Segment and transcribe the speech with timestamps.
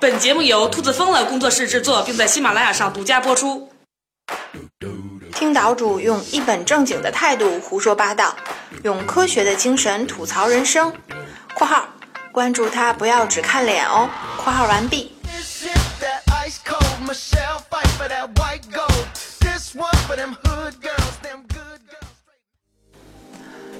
[0.00, 3.68] 本节目由兔子疯了工作室制作，并在喜马拉雅上独家播出。
[5.34, 8.36] 听岛主用一本正经的态度胡说八道，
[8.84, 10.92] 用科学的精神吐槽人生。
[11.54, 11.88] （括号
[12.30, 14.08] 关注他，不要只看脸哦。
[14.38, 15.12] ）（括号完毕。）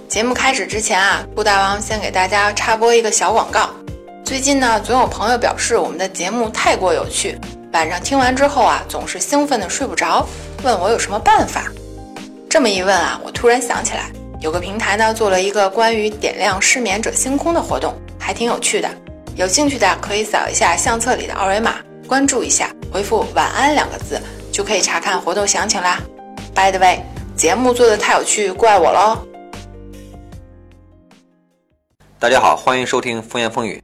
[0.09, 3.71] 节目开始之前啊，布大王先给大家插播一个小广告。
[4.29, 7.39] 最近呢，总有朋友表示我们的节目太过有趣，
[7.73, 10.29] 晚上听完之后啊，总是兴奋的睡不着，
[10.63, 11.65] 问我有什么办法。
[12.47, 18.91] 这么一问啊，我突然想起来，有个平台呢做了一个关于点亮失眠者星空的活动，还挺有趣的。
[19.35, 21.77] 有兴趣的可以扫一下相册里的二维码，
[22.07, 24.21] 关注一下，回复“晚安”两个字，
[24.53, 26.03] 就可以查看活动详情啦。
[26.55, 27.01] By the way，
[27.35, 29.27] 节目做的太有趣，怪我喽。
[32.19, 33.83] 大家好，欢迎收听风言风语。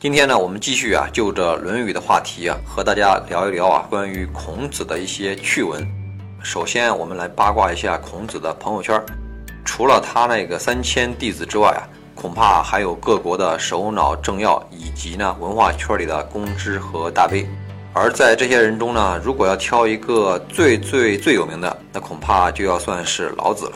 [0.00, 5.86] 今天呢，我们继续啊，就着《论语》的话题啊，和大家聊一聊啊，关于孔子的一些趣闻。
[6.42, 8.98] 首先，我们来八卦一下孔子的朋友圈。
[9.62, 11.84] 除了他那个三千弟子之外啊，
[12.14, 17.46] 恐怕还有各国的首脑政要，以及呢文化圈里的公知和大 V。
[17.92, 23.72] 而在这些人中呢，如果要挑一个最最最有名的，那恐怕就要算是老子了。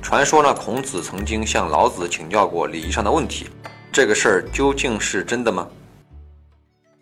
[0.00, 3.50] 传说呢，孔子曾经向老子请教过礼仪上的问题。
[3.90, 5.66] 这个事儿究竟是真的吗？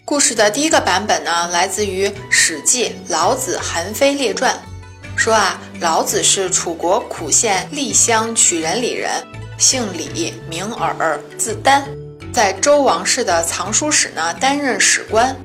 [0.04, 4.54] 故事的第一个版本呢，来自于《史记·老子韩非列传》，
[5.18, 9.10] 说啊，老子是楚国苦县厉乡曲仁里人，
[9.58, 11.82] 姓李，名耳，字丹，
[12.32, 15.36] 在周王室的藏书室呢担任史官。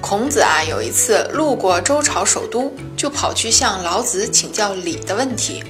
[0.00, 5.62] 孔子啊，有一次路过周朝首都，就跑去向老子请教礼的问题。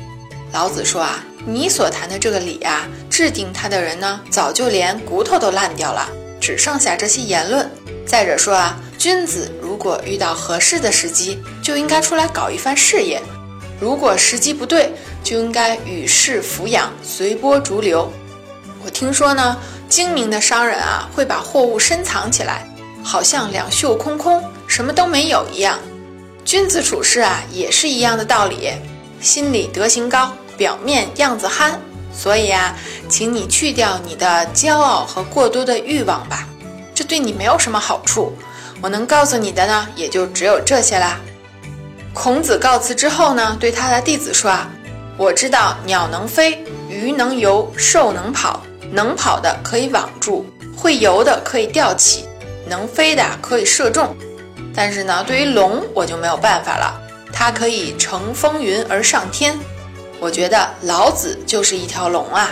[0.53, 1.23] 老子说啊。
[1.49, 6.07] 你所谈的这个礼啊，制定它的人呢，早就连骨头都烂掉了，
[6.39, 7.67] 只剩下这些言论。
[8.05, 13.19] 再者说啊，君子如果遇到合适的时机，就应该出来搞一番事业；
[13.81, 14.93] 如果时机不对，
[15.25, 18.13] 就应该与世俯仰，随波逐流。
[18.85, 19.57] 我听说呢，
[19.89, 22.69] 精明的商人啊，会把货物深藏起来，
[23.03, 25.79] 好像两袖空空，什么都没有一样。
[26.45, 28.73] 君子处事啊，也是一样的道理，
[29.23, 30.37] 心里德行高。
[30.59, 31.81] 表面样子憨，
[32.17, 32.75] 所以啊，
[33.09, 36.49] 请你去掉你的骄傲和过多的欲望吧，
[36.95, 38.33] 这对你没有什么好处。
[38.81, 41.21] 我能告诉你的呢，也就只有这些啦。
[42.15, 44.69] 孔子告辞之后呢，对他的弟子说啊，
[45.19, 52.25] 我知道鸟能飞，鱼能游，兽能跑，能跑的可以网住，会游的可以吊起，
[52.67, 54.17] 能飞的可以射中。
[54.75, 56.99] 但是呢，对于龙我就没有办法了，
[57.33, 59.59] 它可以乘风云而上天。
[60.19, 62.49] 我觉得老子就是一条龙啊！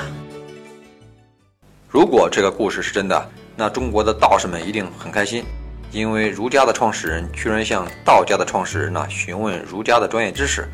[1.89, 5.43] 如果这个故事是真的，那中国的道士们一定很开心，
[5.91, 10.69] 因为儒家的创始人居然向道家的创始人呢询问儒家的专业知识，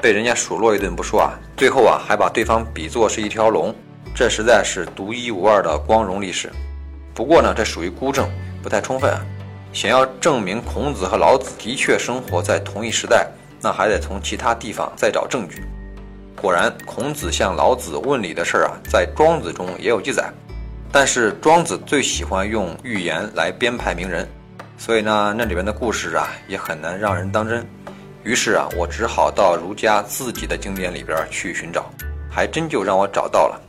[0.00, 3.72] 被人家数落一顿不说啊，最后啊还把对方比作是一条龙，
[4.12, 6.50] 这实在是独一无二的光荣历史。
[7.14, 8.28] 不过呢，这属于孤证，
[8.62, 9.24] 不太充分啊。
[9.72, 15.62] 想要证明孔子和老子的确生活在同一时代，那还得从其他地方再找证据。
[16.42, 20.28] 果然，孔子向老子问礼的事儿啊，在庄子中也有记载。
[20.90, 24.28] 但是庄子最喜欢用寓言来编排名人，
[24.76, 27.64] 所以呢，那里边的故事啊，也很难让人当真。
[28.24, 31.88] 于是啊，我只好到儒家自己的经典里边去寻找，
[32.28, 33.60] 还真就让我找到了。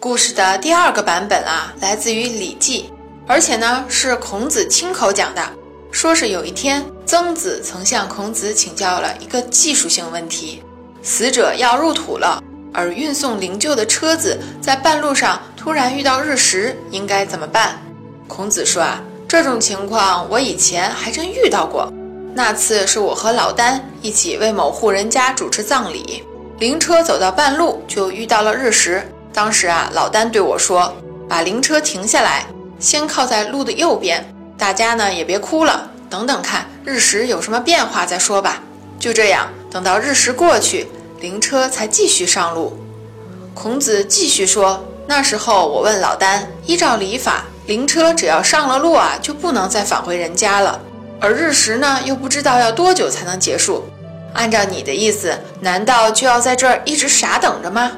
[0.00, 2.90] 故事的第二个版本啊，来自于《礼记》，
[3.28, 5.52] 而且呢是孔子亲口讲的，
[5.90, 10.62] 说是有一天，曾子曾向孔子请教了一个技术性问题。
[11.02, 12.40] 死者要入土了，
[12.72, 17.82] 而运送灵柩的车子在半路上突然遇到日食，应该怎么办？
[18.28, 21.92] 孔子说啊，这种情况我以前还真遇到过。
[22.34, 26.22] 那次是我和老丹一起为某户人家主持葬礼，
[26.60, 29.02] 灵车走到半路就遇到了日食。
[29.32, 30.94] 当时啊，老丹对我说
[31.28, 32.46] ：“把灵车停下来，
[32.78, 34.24] 先靠在路的右边，
[34.56, 38.62] 大家呢也别哭了，等等看日食有什么变化再说吧。”
[39.00, 39.48] 就这样。
[39.70, 40.86] 等到日食过去，
[41.22, 42.76] 灵车才继续上路。
[43.54, 50.80] 孔子继续说：“那时候我问老丹，依照礼法，灵车只要上了路啊，就不能再返回人家了。
[51.20, 53.84] 而日食呢，又不知道要多久才能结束。
[54.34, 57.92] 按照你的意思，难道就要在这儿一直傻等着吗？”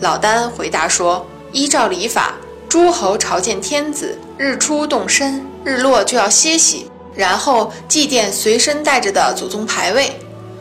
[0.00, 2.34] 老丹回答说：“依照礼法，
[2.68, 10.18] 诸侯朝见天子，日出动身，日落就要歇息，然后祭奠随身带着的祖宗牌位。”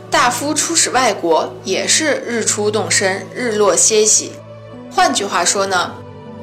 [0.10, 4.32] 大夫出使外国也是日出动身，日落歇息。
[4.90, 5.92] 换句话说呢，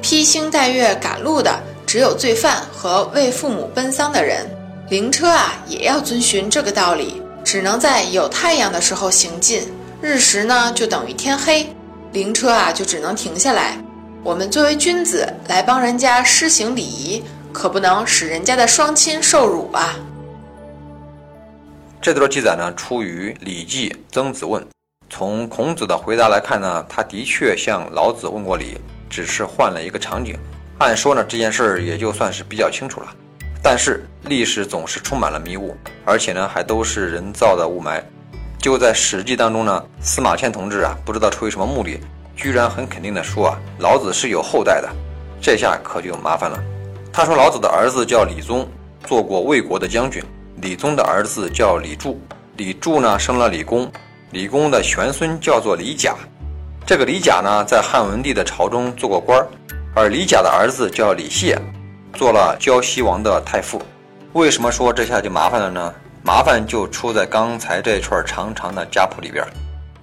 [0.01, 4.45] 披星戴月赶路的只有罪犯和为父母奔丧的人。
[4.89, 9.63] 灵车啊，也要遵循这个道理，只能在有太阳的时候行进，
[9.99, 11.67] 日食呢就等于天黑，
[12.11, 13.77] 灵车啊就只能停下来。
[14.23, 19.95] 我们作为君子来帮人家施行礼仪，可不能使人家的双亲受辱啊。
[22.05, 24.61] 这段记载呢，出于《礼记·曾子问》。
[25.09, 28.77] 从孔子的回答来看呢，他的确向老子问过礼，
[29.09, 30.37] 只是换了一个场景。
[30.77, 33.07] 按说呢，这件事儿也就算是比较清楚了。
[33.59, 35.75] 但是历史总是充满了迷雾，
[36.05, 37.99] 而且呢，还都是人造的雾霾。
[38.59, 41.99] 就在《史记》当中呢，司马迁同志啊，不知道出于什么目的，
[42.35, 44.87] 居然很肯定的说啊，老子是有后代的。
[45.41, 46.63] 这下可就麻烦了。
[47.11, 48.69] 他说老子的儿子叫李宗，
[49.07, 50.23] 做过魏国的将军。
[50.61, 52.19] 李宗的儿子叫李柱，
[52.55, 53.91] 李柱呢生了李公，
[54.31, 56.15] 李公的玄孙叫做李甲。
[56.85, 59.47] 这个李甲呢，在汉文帝的朝中做过官儿，
[59.93, 61.59] 而李甲的儿子叫李谢。
[62.13, 63.81] 做了胶西王的太傅，
[64.31, 65.93] 为什么说这下就麻烦了呢？
[66.23, 69.45] 麻烦就出在刚才这串长长的家谱里边，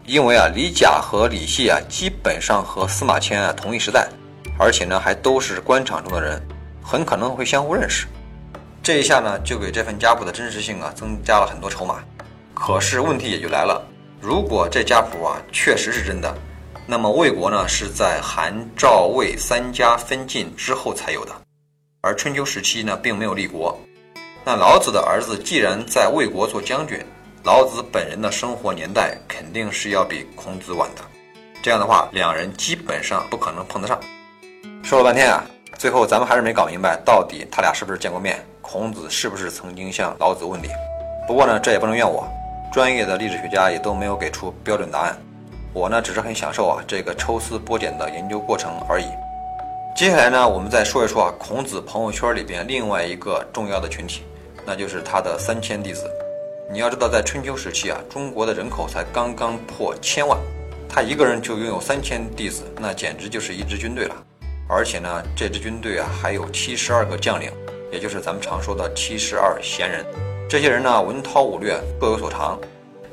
[0.04, 4.06] 因为啊，李甲和李谢啊，基本上和司马迁啊同一时代，
[4.58, 6.40] 而且呢还都是官场中的人，
[6.82, 8.06] 很可能会相互认识。
[8.82, 12.02] 这一下呢，就给这份家谱的真实性啊增加了很多筹码。
[12.52, 13.80] 可是问题也就来了，
[14.20, 16.36] 如果这家谱啊确实是真的，
[16.84, 21.32] 那么魏国呢是在韩赵魏三家分晋之后才有的。
[22.00, 23.78] 而春秋时期呢，并没有立国。
[24.44, 26.98] 那老子的儿子既然在魏国做将军，
[27.44, 31.02] 老子本人的生活年代肯定是要比孔子晚的。
[31.62, 33.96] 这样的话，两人基本上不可能碰得上。
[34.82, 35.44] 说了半天啊，
[35.78, 38.44] 最后咱们还是没搞明白，到底他俩是不是见过面？
[38.72, 40.68] 孔子是不是曾经向老子问礼？
[41.28, 42.26] 不过呢，这也不能怨我，
[42.72, 45.14] 专业的历史学家也都没有给出标准答案。
[45.74, 49.04] 我呢，只是很享受啊这个抽丝剥茧的研究过程而已。
[49.94, 54.22] 接下来呢，我们再说一说啊，孔子朋友圈里边另外一个重要的群体，
[54.64, 56.10] 那就是他的三千弟子。
[56.72, 60.38] 你要知道，在春秋时期啊，中国的人口才刚刚破千万，
[60.88, 64.14] 他一个人就拥有三千弟子，那简直就是一支军队了。
[64.66, 67.52] 而且呢，这支军队啊，还有七十二个将领，
[67.92, 70.04] 也就是咱们常说的七十二贤人。
[70.48, 72.58] 这些人呢，文韬武略，各有所长。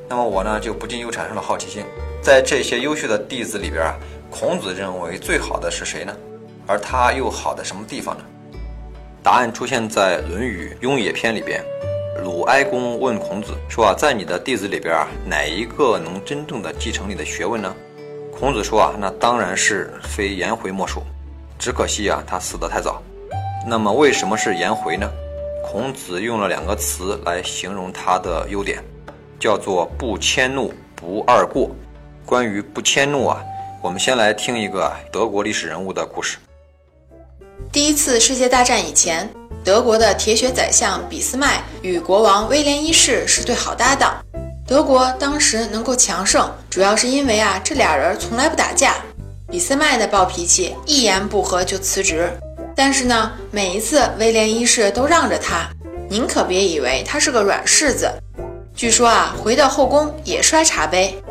[0.07, 1.83] 那么我呢，就不禁又产生了好奇心，
[2.21, 3.95] 在这些优秀的弟子里边啊，
[4.31, 6.15] 孔子认为最好的是谁呢？
[6.65, 8.23] 而他又好在什么地方呢？
[9.21, 11.63] 答案出现在《论语·雍也篇》里边。
[12.23, 17.73] 鲁哀公问孔子说：“啊，在你的弟子里边啊，哪一个能真正的继承你的学问呢？”
[18.37, 21.01] 孔子说：“啊，那当然是非颜回莫属。
[21.57, 23.01] 只可惜啊，他死得太早。
[23.67, 25.09] 那么为什么是颜回呢？
[25.63, 28.83] 孔子用了两个词来形容他的优点，
[29.39, 31.69] 叫做‘不迁怒，不贰过’。
[32.25, 33.43] 关于不迁怒啊，
[33.81, 36.37] 我们先来听一个德国历史人物的故事。”
[37.71, 39.29] 第一次世界大战以前，
[39.63, 44.23] 德国的铁血宰相俾斯麦与国王威廉一世是对好搭档。
[44.65, 48.95] 德国当时能够强盛，主要是因为啊，这俩人从来不打架。
[49.51, 52.31] 俾斯麦的暴脾气，一言不合就辞职。
[52.79, 55.69] 但是呢，每一次威廉一世都让着他。
[56.09, 58.09] 您可别以为他是个软柿子。
[58.73, 61.21] 据说啊，回到后宫也摔茶杯。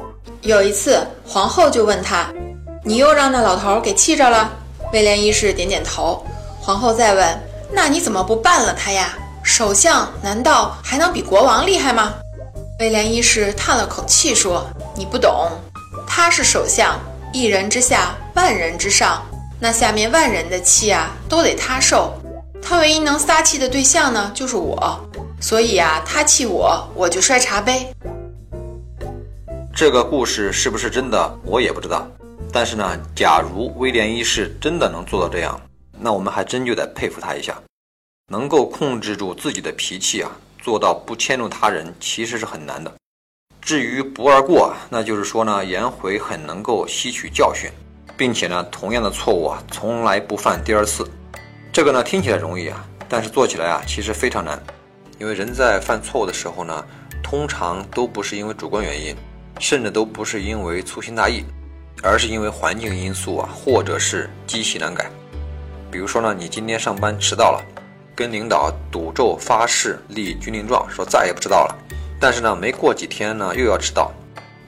[0.43, 2.31] 有一次，皇后就问他
[2.85, 4.53] ：“你又让那老头给气着了？”
[4.93, 6.23] 威廉一世点点头，
[6.61, 7.41] 皇后再问
[7.73, 9.17] ：“那你怎么不办了他呀？
[9.43, 12.13] 首相难道还能比国王厉害吗？”
[12.79, 15.49] 威廉一世叹了口气说：“你不懂，
[16.07, 17.01] 他是首相，
[17.33, 19.25] 一人之下，万人之上，
[19.61, 22.15] 那下面万人的气啊，都得他受。
[22.63, 25.01] 他唯一能撒气的对象呢，就是我，
[25.41, 27.93] 所以啊，他气我，我就摔茶杯。”
[29.75, 32.07] 这个故事是不是真的，我也不知道。
[32.53, 35.61] 但是呢，假如威廉一世真的能做到这样，
[35.99, 37.61] 那我们还真就得佩服他一下。
[38.31, 40.31] 能够控制住自己的脾气啊，
[40.63, 42.93] 做到不迁怒他人，其实是很难的。
[43.61, 47.71] 至于不贰过，那就是说呢，颜回很能够吸取教训，
[48.19, 51.09] 并且呢，同样的错误啊，从来不犯第二次。
[51.73, 54.61] 这个呢，听起来容易啊，但是做起来啊，其实非常难。
[55.19, 56.85] 因为人在犯错误的时候呢，
[57.23, 59.17] 通常都不是因为主观原因，
[59.61, 61.45] 甚至都不是因为粗心大意。
[62.01, 65.11] 而是因为环境因素啊，或者是积习难改。
[65.91, 67.61] 比如说呢，你今天上班迟到了，
[68.15, 71.77] 跟领导赌咒发誓立军令状，说再也不迟到了。
[72.21, 74.13] 但是呢，没过几天呢，又要迟到。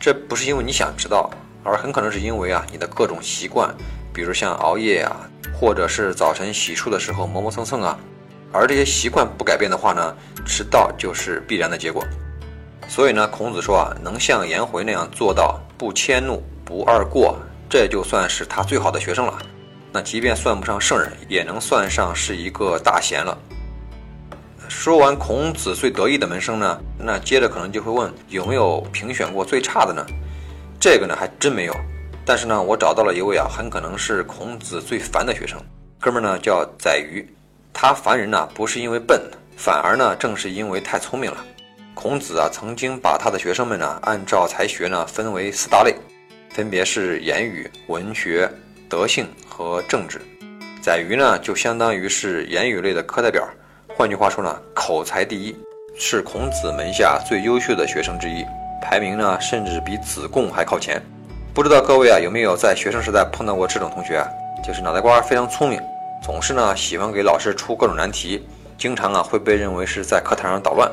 [0.00, 1.30] 这不是因为你想迟到，
[1.62, 3.74] 而很可能是因为啊，你的各种习惯，
[4.12, 7.98] 比如像熬夜啊，或者是早晨洗漱的时候磨磨蹭蹭啊。
[8.52, 12.04] 而这些习惯不改变的话呢，迟到就是必然的结果。
[12.88, 16.42] 所以呢，孔子说啊，能像颜回那样做到不迁怒。
[16.64, 17.36] 不二过，
[17.68, 19.36] 这就算是他最好的学生了。
[19.92, 23.36] 那即便算不上圣人，也能算上是一个大贤了。
[24.68, 30.06] 说完孔子最得意的门生呢，那接着可能就会问有没有评选过最差的呢？
[30.80, 31.76] 这个呢还真没有。
[32.24, 35.60] 但是呢，我找到了一位啊，很可能是孔子最烦的学生，
[36.00, 37.26] 哥们儿呢叫宰予。
[37.72, 39.20] 他烦人呢不是因为笨，
[39.56, 41.44] 反而呢正是因为太聪明了。
[41.94, 45.94] 孔子啊曾经把他的学生们呢按照才学呢分为四大类，
[46.50, 48.50] 分别是言语、文学、
[48.88, 50.20] 德性和政治。
[50.80, 53.46] 宰予呢就相当于是言语类的课代表。
[53.88, 55.54] 换句话说呢，口才第一，
[55.96, 58.44] 是孔子门下最优秀的学生之一，
[58.80, 61.00] 排名呢甚至比子贡还靠前。
[61.52, 64.26] 不知道各位啊有没有在学生时代碰到过这种同学啊？
[64.64, 65.80] 就是脑袋瓜非常聪明，
[66.22, 68.46] 总是呢喜欢给老师出各种难题，
[68.78, 70.90] 经常啊会被认为是在课堂上捣乱。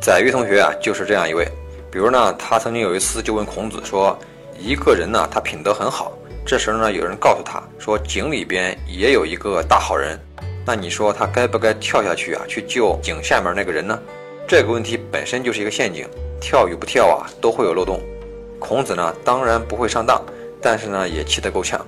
[0.00, 1.46] 宰予同学啊就是这样一位。
[1.90, 4.16] 比如呢，他曾经有一次就问孔子说
[4.58, 6.12] ：“一个人呢他品德很好，
[6.46, 10.18] 这时候呢有人告诉他说井里边也有一个大好人。”
[10.66, 13.98] 那你说他该不该跳下去啊，去救井下面那个人呢？
[14.46, 16.06] 这个问题本身就是一个陷阱，
[16.40, 18.00] 跳与不跳啊，都会有漏洞。
[18.58, 20.22] 孔子呢，当然不会上当，
[20.60, 21.84] 但是呢，也气得够呛。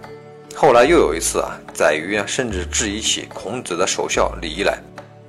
[0.54, 4.78] 后来又有一次啊，宰予啊，甚至质疑起孔子的守孝礼仪来。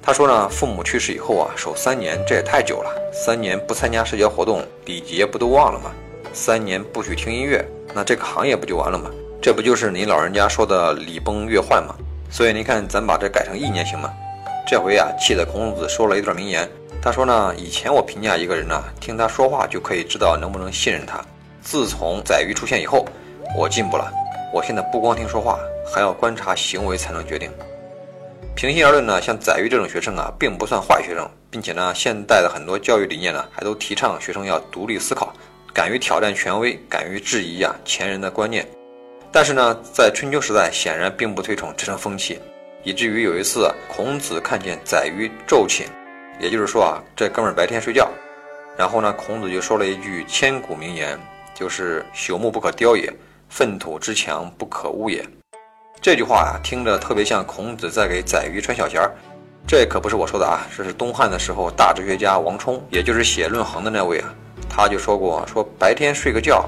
[0.02, 2.90] 他说呢，父母去世以后啊，守三年，这也太久了。
[3.14, 5.92] 三年不参加社交活动，礼节不都忘了吗？
[6.34, 7.64] 三年不许听音乐，
[7.94, 9.10] 那这个行业不就完了吗？
[9.42, 11.96] 这不就是您老人家说的礼崩乐坏吗？
[12.30, 14.10] 所以您看，咱把这改成一年行吗？
[14.68, 16.70] 这回啊，气得孔子说了一段名言。
[17.02, 21.20] 他说呢，以前我评价一个人呢，听他说话就可以知道能不能信任他。
[21.60, 23.04] 自从宰予出现以后，
[23.58, 24.12] 我进步了。
[24.54, 25.58] 我现在不光听说话，
[25.92, 27.50] 还要观察行为才能决定。
[28.54, 35.34] 平心而论呢，像宰予这种学生啊，并不算坏学生，并且呢，现代的很多教育理念呢，还都提倡学生要独立思考，
[35.74, 38.64] 敢于挑战权威，敢于质疑啊前人的观念。
[39.32, 42.40] 但是呢，在春秋时代，显然并不推崇这种风气，
[42.84, 45.88] 以至于有一次，孔子看见宰予昼寝，
[46.42, 48.10] 也就是说啊，这哥们儿白天睡觉。
[48.76, 51.20] 然后呢，孔子就说了一句千古名言，
[51.54, 53.14] 就是“朽木不可雕也，
[53.48, 55.24] 粪土之墙不可污也”。
[56.02, 59.12] 这句话啊，听着特别像孔子在给宰鱼穿小鞋儿。
[59.68, 64.34] 这可不是我说的啊，这是东汉的时候大哲学家王充，也就是写《论衡》的那位啊，
[64.68, 66.68] 他就说过，说白天睡个觉，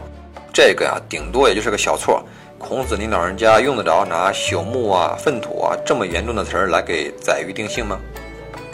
[0.53, 2.23] 这个呀，顶多也就是个小错。
[2.59, 7.99] 孔子，您老人家用得着拿朽木啊、粪土啊这么严重的词儿来给宰鱼定性吗？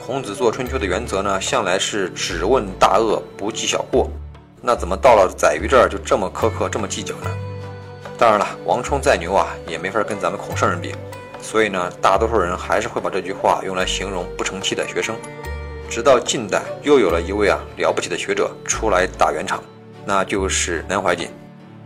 [0.10, 4.10] 孔子做春秋的原则呢，向来是只问大恶，不计小过。
[4.60, 7.30] 那怎么到了宰予这儿就这么苛刻、这么计较呢？
[8.18, 10.96] 当然了，王充再牛啊，也没法跟咱们孔圣人比。
[11.40, 15.16] 所以呢，大多数人还是会把这句话用来形容不成器的学生。
[15.88, 19.64] 直到近代，又有了一位啊了不起的学者出来打圆场，
[20.06, 21.30] 那就是南怀瑾。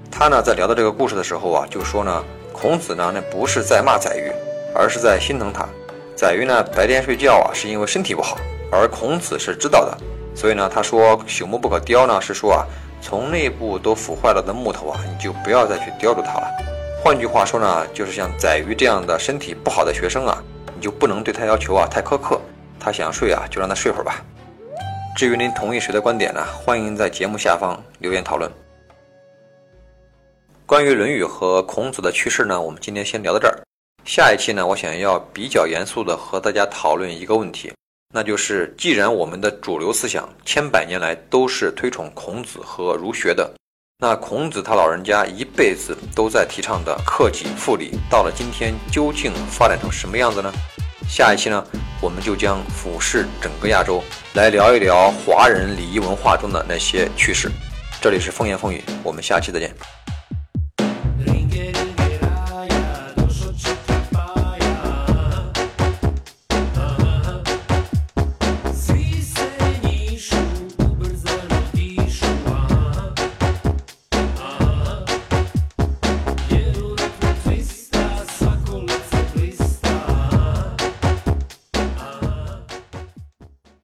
[0.09, 4.31] 他呢，在聊到这个故事的时候啊，就说呢，孔子呢，那不是在骂宰予，
[4.73, 5.67] 而是在心疼他。
[6.15, 8.37] 宰予呢，白天睡觉啊，是因为身体不好，
[8.71, 9.97] 而孔子是知道的，
[10.35, 12.65] 所以呢，他说朽木不可雕呢，是说啊，
[13.01, 16.47] 从内部都腐坏了的木头啊，你就不要再去雕琢它了。
[17.03, 20.41] 换句话说呢，就是像宰予这样的身体不好的学生啊，
[20.75, 22.39] 你就不能对他要求啊太苛刻，
[22.79, 24.23] 他想睡啊，就让他睡会儿吧。
[25.15, 26.43] 至于您同意谁的观点呢？
[26.63, 28.49] 欢迎在节目下方留言讨论。
[30.65, 33.59] 关于《论语》和孔子的趣事呢，我们今天先聊到这儿。
[34.05, 37.71] 下一期呢，我想要比较严肃的和大家讨论一个问题，
[38.13, 43.49] 那就是既然我们的主流思想千百年来都是推崇孔子和儒学的，
[43.99, 50.51] 那孔子他老人家一辈子都在提倡的克己复礼，到了今天究竟发展成什么样子呢？
[51.07, 51.65] 下一期呢，
[52.01, 57.49] 我们就将俯视整个亚洲，来聊一聊华人礼仪文化中的那些趣事。
[58.01, 59.73] 这里是风言风语，我们下期再见。